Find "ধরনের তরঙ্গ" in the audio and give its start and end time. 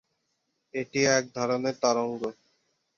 1.35-2.21